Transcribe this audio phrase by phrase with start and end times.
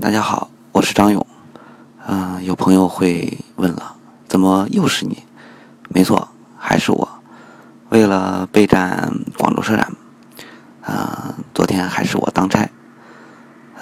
[0.00, 1.24] 大家好，我是张勇。
[2.06, 5.22] 嗯、有朋友会问了，怎么又是你？
[5.90, 7.08] 没错，还是我。
[7.90, 9.92] 为了备战广州车展，
[10.88, 12.70] 嗯、昨天还是我当差。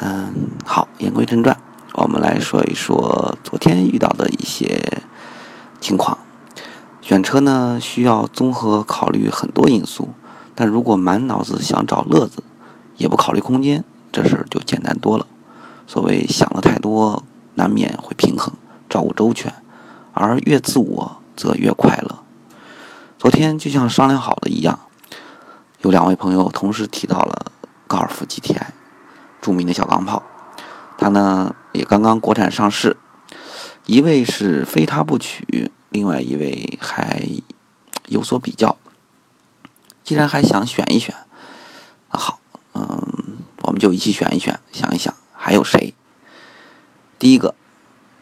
[0.00, 0.34] 嗯，
[0.64, 1.56] 好，言归正传，
[1.94, 5.00] 我们来说一说昨天遇到的一些
[5.80, 6.18] 情况。
[7.00, 10.08] 选车呢，需要综合考虑很多因素，
[10.56, 12.42] 但如果满脑子想找乐子，
[12.96, 15.24] 也不考虑空间，这事儿就简单多了。
[15.90, 17.24] 所谓想的太多，
[17.56, 18.54] 难免会平衡，
[18.88, 19.52] 照顾周全，
[20.12, 22.22] 而越自我则越快乐。
[23.18, 24.78] 昨天就像商量好的一样，
[25.80, 27.50] 有两位朋友同时提到了
[27.88, 28.66] 高尔夫 GTI，
[29.42, 30.22] 著名的小钢炮，
[30.96, 32.96] 它呢也刚刚国产上市，
[33.86, 37.20] 一位是非它不娶，另外一位还
[38.06, 38.76] 有所比较。
[40.04, 41.12] 既然还想选一选，
[42.12, 42.38] 那好，
[42.74, 45.12] 嗯，我们就一起选一选，想一想
[45.50, 45.94] 还有谁。
[47.18, 47.56] 第一个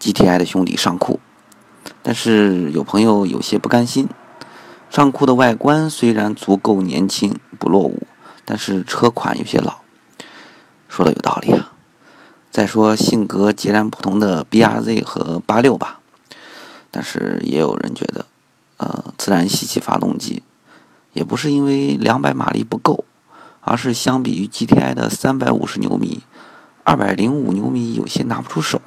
[0.00, 1.18] ，GTI 的兄弟尚酷，
[2.00, 4.08] 但是有朋友有些不甘心。
[4.90, 8.06] 尚酷的外观虽然足够年轻不落伍，
[8.44, 9.78] 但是车款有些老。
[10.88, 11.72] 说的有道理啊。
[12.52, 15.98] 再说性格截然不同的 BRZ 和八六吧，
[16.92, 18.26] 但是也有人觉得，
[18.76, 20.44] 呃，自然吸气发动机，
[21.12, 23.04] 也不是因为两百马力不够，
[23.62, 26.22] 而是相比于 GTI 的三百五十牛米，
[26.86, 28.80] 二百零五牛米有些拿不出手。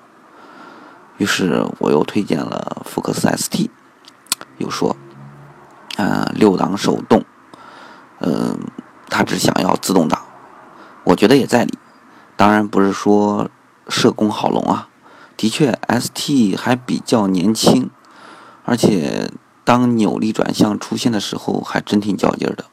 [1.17, 3.69] 于是我又推荐了福克斯 ST，
[4.57, 4.95] 又说，
[5.97, 7.25] 呃，六档手动，
[8.21, 8.57] 嗯、
[9.09, 10.17] 他只想要自动挡，
[11.03, 11.77] 我觉得也在理。
[12.37, 13.49] 当然不是说
[13.89, 14.87] 社工好龙啊，
[15.35, 17.89] 的确 ST 还比较年轻，
[18.63, 19.29] 而且
[19.65, 22.63] 当扭力转向出现的时候还真挺较劲儿的。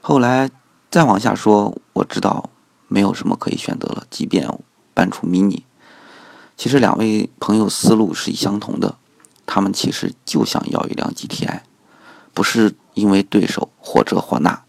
[0.00, 0.48] 后来
[0.90, 2.48] 再往下说，我知道
[2.90, 4.46] 没有什么可以选择了，即便
[4.92, 5.62] 搬出 mini。
[6.56, 8.96] 其实两位朋友思路是相同的，
[9.46, 11.60] 他们其实就想要一辆 GTI，
[12.34, 14.62] 不是因为对手或这或那，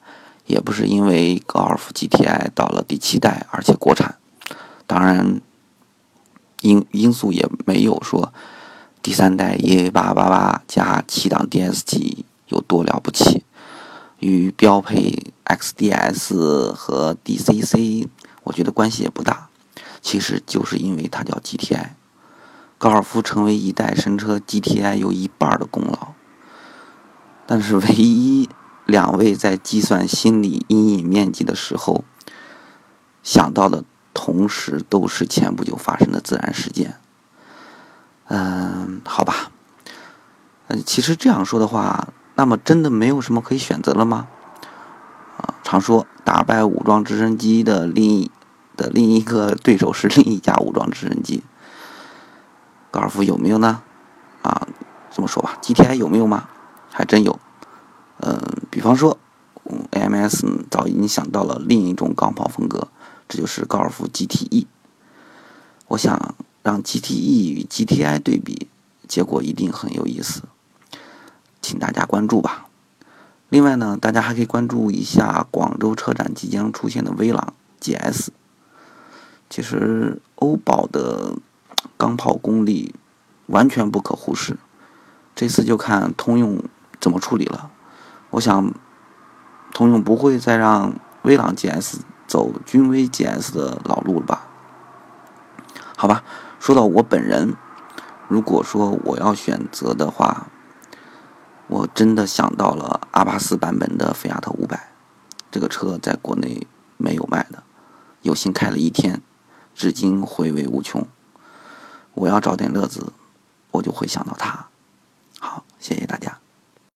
[0.46, 4.18] 也不是因为高尔夫 GTI 到了第七代而且国产，
[4.86, 5.42] 当然
[6.62, 8.32] 因因素也没有说
[9.02, 12.20] 第三代 EA 八八八加七档 DSG
[12.50, 13.44] 有多了不起，
[14.20, 18.08] 与标配 XDS 和 DCC
[18.44, 19.50] 我觉得关系也不大。
[20.02, 21.90] 其实就是因为它叫 GTI，
[22.78, 26.14] 高尔夫成为一代神车，GTI 有一半的功劳。
[27.46, 28.50] 但是唯一
[28.86, 32.04] 两位在计算心理阴影面积的时候，
[33.22, 36.96] 想到的同时都是前不久发生的自然事件。
[38.28, 39.52] 嗯，好吧。
[40.68, 44.28] 嗯，其实这样说的话，那么真的没有什么可以选择了吗？
[45.72, 48.30] 常说打败武装直升机的另一。
[48.78, 51.44] 的另一个对手是另一架武装直升机，
[52.90, 53.84] 高尔夫有没有呢？
[54.42, 54.66] 啊，
[55.12, 56.50] 这么说吧，GTI 有没有吗？
[56.90, 57.40] 还真有。
[58.22, 59.20] 嗯、比方说
[59.92, 62.88] ，，AMS 早已经想到了另一种钢炮风格，
[63.28, 64.66] 这就是高尔夫 GTE。
[65.90, 66.34] 我想
[66.64, 68.68] 让 GTE 与 GTI 对比，
[69.08, 70.42] 结果一定很有意思，
[71.62, 72.66] 请大家关注吧。
[73.52, 78.30] 另外呢，大家还可以关注一下广州车展即将出现的威朗 GS。
[79.50, 81.34] 其实欧宝的
[81.98, 82.96] 钢炮功力
[83.48, 84.58] 完全不可忽视，
[85.36, 86.64] 这次就看通用
[87.02, 87.70] 怎么处理了。
[88.30, 88.74] 我想
[89.74, 94.48] 通用不会再让威朗 GS 走君威 GS 的老路了吧？
[95.98, 96.24] 好吧，
[96.58, 97.54] 说到我本人，
[98.30, 100.48] 如果说我要选择的话，
[101.72, 104.92] 我真的想到了阿巴斯版本的菲亚特五百
[105.50, 106.68] 这个车在国内
[106.98, 107.64] 没有卖的
[108.24, 109.22] 有幸开了一天
[109.74, 111.08] 至今回味无穷
[112.14, 113.14] 我要找点乐子
[113.72, 114.68] 我就会想到它
[115.40, 116.41] 好谢谢大家